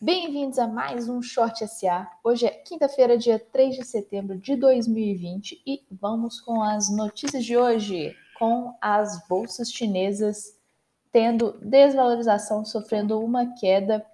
[0.00, 2.08] Bem-vindos a mais um Short SA.
[2.22, 7.56] Hoje é quinta-feira, dia 3 de setembro de 2020 e vamos com as notícias de
[7.56, 10.56] hoje, com as bolsas chinesas
[11.10, 14.06] tendo desvalorização, sofrendo uma queda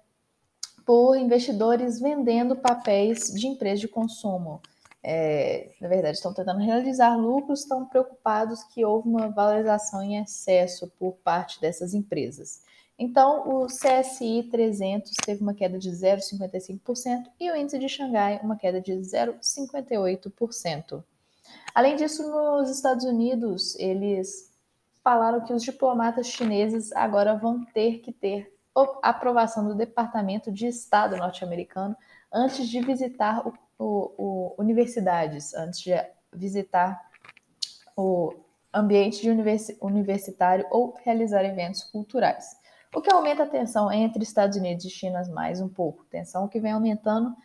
[0.87, 4.61] por investidores vendendo papéis de empresas de consumo.
[5.03, 10.91] É, na verdade, estão tentando realizar lucros, estão preocupados que houve uma valorização em excesso
[10.97, 12.63] por parte dessas empresas.
[12.97, 18.55] Então, o CSI 300 teve uma queda de 0,55% e o índice de Xangai uma
[18.55, 21.03] queda de 0,58%.
[21.73, 24.49] Além disso, nos Estados Unidos, eles
[25.03, 28.55] falaram que os diplomatas chineses agora vão ter que ter
[29.03, 31.95] aprovação do Departamento de Estado norte-americano
[32.31, 35.91] antes de visitar o, o, o, universidades, antes de
[36.33, 37.11] visitar
[37.95, 38.33] o
[38.73, 42.57] ambiente universi universitário ou realizar eventos culturais
[42.95, 46.05] o que aumenta a tensão entre Estados Unidos e China mais um pouco.
[46.05, 47.35] Tensão que vem aumentando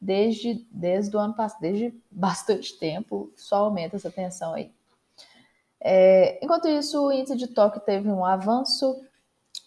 [0.00, 4.72] desde, desde o ano passado, desde bastante tempo, só aumenta essa tensão aí.
[5.80, 9.02] É, enquanto isso, o índice de Tóquio teve um avanço.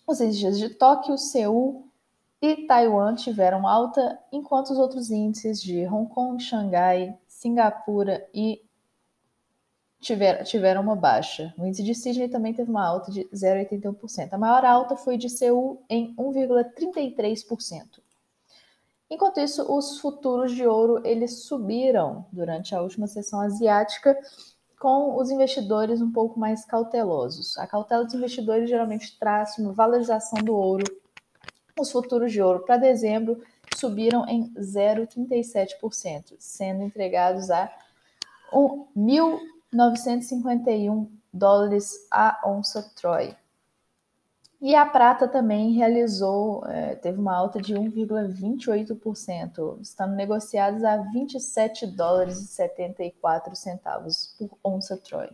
[0.08, 1.88] Os índices de Tóquio, Seul
[2.42, 8.62] e Taiwan tiveram alta, enquanto os outros índices de Hong Kong, Xangai, Singapura e
[10.04, 11.54] tiver, tiveram uma baixa.
[11.58, 14.34] O índice de Sydney também teve uma alta de 0,81%.
[14.34, 18.04] A maior alta foi de Seul em 1,33%.
[19.10, 24.18] Enquanto isso, os futuros de ouro eles subiram durante a última sessão asiática,
[24.80, 27.58] com os investidores um pouco mais cautelosos.
[27.58, 30.84] A cautela dos investidores geralmente traz uma valorização do ouro.
[31.80, 33.42] Os futuros de ouro para dezembro
[33.76, 37.72] subiram em 0,37%, sendo entregados a
[38.52, 39.40] 1.000
[39.74, 43.36] 951 dólares a onça Troy.
[44.62, 51.88] E a prata também realizou, é, teve uma alta de 1,28%, estando negociados a 27
[51.88, 55.28] dólares e 74 centavos por onça Troy.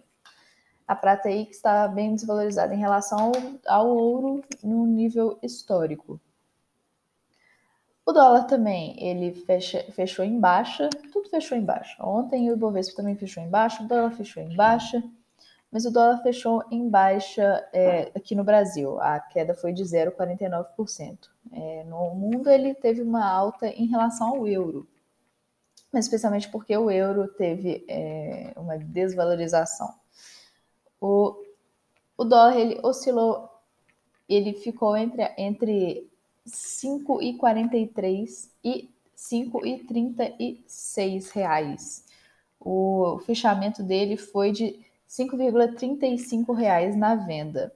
[0.88, 3.34] A prata aí que está bem desvalorizada em relação ao,
[3.68, 6.20] ao ouro no nível histórico.
[8.10, 11.96] O dólar também, ele fecha, fechou em baixa, tudo fechou em baixa.
[12.04, 15.04] Ontem o Ibovespa também fechou em baixa, o dólar fechou em baixa,
[15.72, 19.00] mas o dólar fechou em baixa é, aqui no Brasil.
[19.00, 21.30] A queda foi de 0,49%.
[21.54, 24.88] É, no mundo ele teve uma alta em relação ao euro,
[25.94, 29.94] mas especialmente porque o euro teve é, uma desvalorização.
[31.00, 31.36] O,
[32.18, 33.48] o dólar ele oscilou,
[34.28, 36.10] ele ficou entre, entre
[36.52, 42.06] 5,43 e 5,36 reais.
[42.60, 47.72] O fechamento dele foi de 5,35 reais na venda.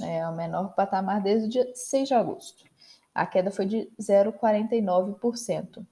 [0.00, 2.64] É o menor patamar desde o dia 6 de agosto.
[3.14, 5.86] A queda foi de 0,49%.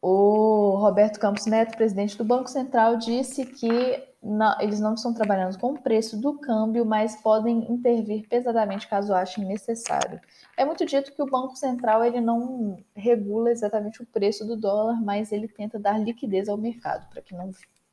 [0.00, 5.56] O Roberto Campos Neto, presidente do Banco Central, disse que não, eles não estão trabalhando
[5.58, 10.20] com o preço do câmbio, mas podem intervir pesadamente caso achem necessário.
[10.56, 15.00] É muito dito que o Banco Central ele não regula exatamente o preço do dólar,
[15.00, 17.52] mas ele tenta dar liquidez ao mercado para que não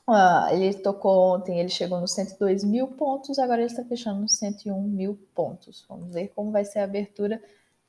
[0.07, 4.39] Ah, ele tocou ontem, ele chegou nos 102 mil pontos, agora ele está fechando nos
[4.39, 5.85] 101 mil pontos.
[5.87, 7.39] Vamos ver como vai ser a abertura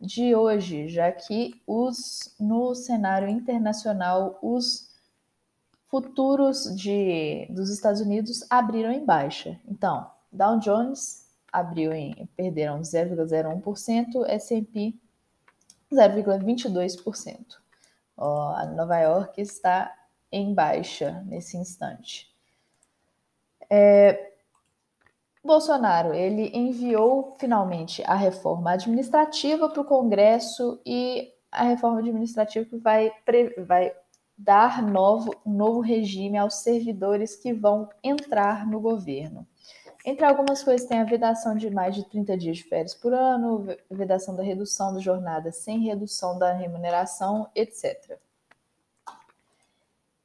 [0.02, 4.90] de hoje, já que os no cenário internacional os
[5.88, 9.60] futuros de, dos Estados Unidos abriram em baixa.
[9.68, 14.96] Então, Dow Jones abriu em perderam 0,01%, S&P
[15.92, 17.58] 0,22%.
[18.18, 19.94] A Nova York está
[20.32, 22.34] em baixa nesse instante.
[23.70, 24.31] É,
[25.44, 32.78] Bolsonaro, ele enviou finalmente a reforma administrativa para o Congresso e a reforma administrativa que
[32.78, 33.12] vai,
[33.66, 33.92] vai
[34.38, 39.46] dar novo, um novo regime aos servidores que vão entrar no governo.
[40.06, 43.68] Entre algumas coisas tem a vedação de mais de 30 dias de férias por ano,
[43.90, 48.18] vedação da redução da jornada sem redução da remuneração, etc.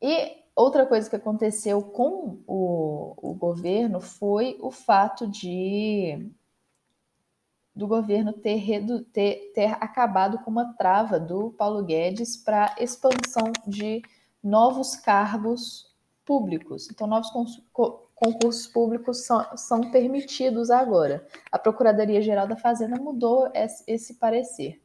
[0.01, 6.33] E outra coisa que aconteceu com o, o governo foi o fato de
[7.75, 13.53] do governo ter, redu, ter, ter acabado com uma trava do Paulo Guedes para expansão
[13.67, 14.01] de
[14.43, 15.95] novos cargos
[16.25, 16.89] públicos.
[16.91, 17.31] Então, novos
[18.15, 21.29] concursos públicos são, são permitidos agora.
[21.53, 24.81] A Procuradoria-Geral da Fazenda mudou esse, esse, parecer.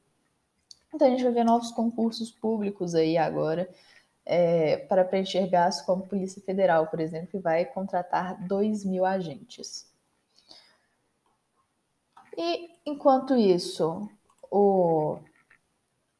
[0.93, 3.69] Então, a gente vai ver novos concursos públicos aí agora
[4.25, 9.89] é, para preencher gastos como Polícia Federal, por exemplo, que vai contratar 2 mil agentes.
[12.37, 14.09] E enquanto isso,
[14.49, 15.17] o,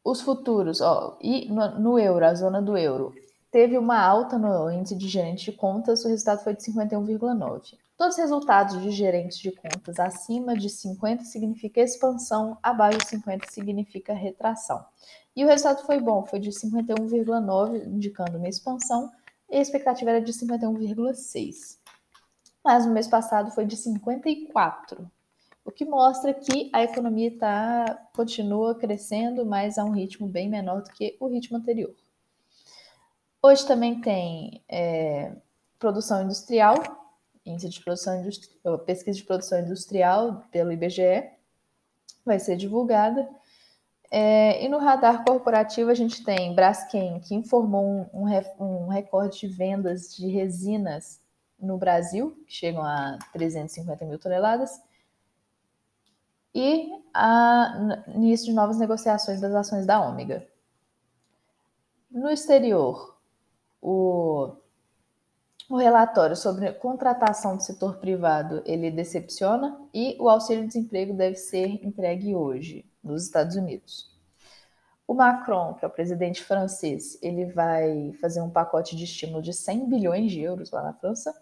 [0.03, 3.13] os futuros, ó, e no, no, euro, a zona do euro,
[3.49, 7.77] teve uma alta no índice de gerente de contas, o resultado foi de 51,9.
[8.01, 13.51] Todos os resultados de gerentes de contas acima de 50 significa expansão, abaixo de 50
[13.51, 14.83] significa retração.
[15.35, 19.11] E o resultado foi bom, foi de 51,9, indicando uma expansão,
[19.47, 21.77] e a expectativa era de 51,6.
[22.63, 25.07] Mas no mês passado foi de 54,
[25.63, 30.81] o que mostra que a economia tá, continua crescendo, mas a um ritmo bem menor
[30.81, 31.93] do que o ritmo anterior.
[33.43, 35.35] Hoje também tem é,
[35.77, 37.00] produção industrial,
[37.45, 38.21] índice de produção
[38.85, 41.29] pesquisa de produção industrial pelo IBGE,
[42.25, 43.27] vai ser divulgada.
[44.09, 49.39] É, e no radar corporativo a gente tem Braskem, que informou um, um, um recorde
[49.39, 51.21] de vendas de resinas
[51.59, 54.81] no Brasil, que chegam a 350 mil toneladas,
[56.53, 60.45] e a início de novas negociações das ações da Ômega.
[62.09, 63.17] No exterior,
[63.81, 64.53] o,
[65.71, 72.35] o relatório sobre contratação do setor privado ele decepciona e o auxílio-desemprego deve ser entregue
[72.35, 74.11] hoje nos Estados Unidos.
[75.07, 79.53] O Macron, que é o presidente francês, ele vai fazer um pacote de estímulo de
[79.53, 81.33] 100 bilhões de euros lá na França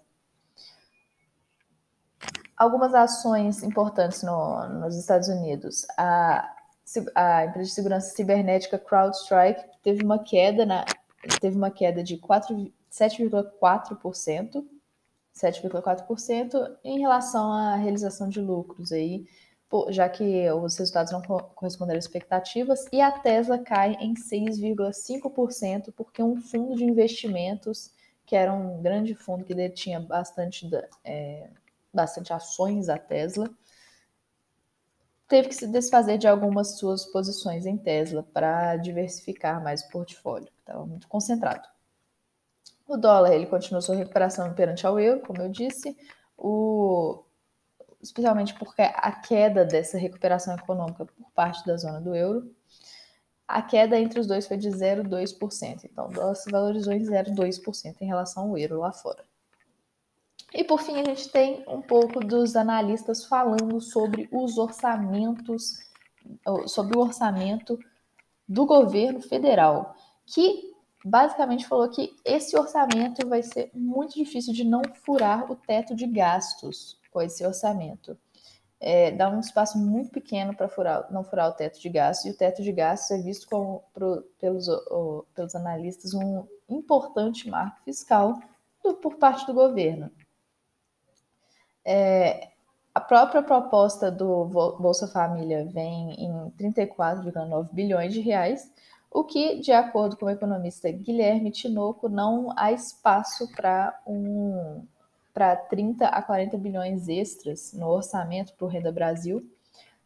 [2.56, 5.88] algumas ações importantes no, nos Estados Unidos.
[5.98, 6.54] A,
[7.16, 10.86] a empresa de segurança cibernética CrowdStrike teve uma queda na
[11.42, 12.18] teve uma queda de
[12.91, 14.65] 7,4%,
[15.36, 19.25] 7,4% em relação à realização de lucros aí,
[19.89, 26.24] já que os resultados não corresponderam às expectativas, e a Tesla cai em 6,5%, porque
[26.24, 27.91] um fundo de investimentos,
[28.25, 30.69] que era um grande fundo que detinha bastante
[31.03, 31.50] é,
[31.94, 33.50] bastante ações da Tesla,
[35.27, 40.51] teve que se desfazer de algumas suas posições em Tesla para diversificar mais o portfólio,
[40.59, 41.68] estava muito concentrado.
[42.89, 45.95] O dólar ele continuou sua recuperação perante ao euro, como eu disse,
[46.36, 47.24] o,
[48.01, 52.51] especialmente porque a queda dessa recuperação econômica por parte da zona do euro,
[53.47, 55.81] a queda entre os dois foi de 0,2%.
[55.83, 59.24] Então, o dólar se valorizou em 0,2% em relação ao euro lá fora.
[60.51, 65.77] E por fim, a gente tem um pouco dos analistas falando sobre os orçamentos,
[66.65, 67.77] sobre o orçamento
[68.47, 69.94] do governo federal,
[70.25, 70.69] que
[71.04, 76.06] basicamente falou que esse orçamento vai ser muito difícil de não furar o teto de
[76.06, 78.18] gastos com esse orçamento.
[78.81, 82.38] É, dá um espaço muito pequeno para não furar o teto de gastos, e o
[82.38, 88.40] teto de gastos é visto como, pro, pelos, o, pelos analistas, um importante marco fiscal
[88.84, 90.10] do, por parte do governo.
[91.84, 92.50] É,
[92.94, 98.71] a própria proposta do Bolsa Família vem em 34,9 bilhões de reais,
[99.11, 104.85] o que, de acordo com o economista Guilherme Tinoco, não há espaço para um
[105.33, 109.47] para 30 a 40 bilhões extras no orçamento para o Renda Brasil,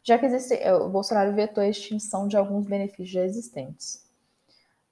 [0.04, 4.06] já que existe, é, o Bolsonaro vetou a extinção de alguns benefícios já existentes.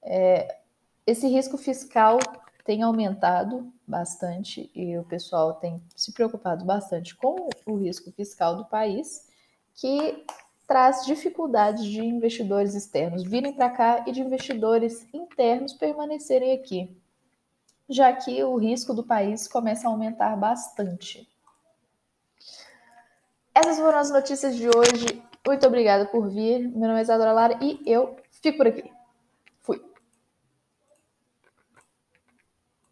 [0.01, 0.57] É,
[1.05, 2.17] esse risco fiscal
[2.63, 8.65] tem aumentado bastante e o pessoal tem se preocupado bastante com o risco fiscal do
[8.65, 9.27] país,
[9.75, 10.25] que
[10.71, 16.97] traz dificuldades de investidores externos virem para cá e de investidores internos permanecerem aqui,
[17.89, 21.27] já que o risco do país começa a aumentar bastante.
[23.53, 25.21] Essas foram as notícias de hoje.
[25.45, 26.69] Muito obrigada por vir.
[26.69, 28.89] Meu nome é Isadora Lara e eu fico por aqui.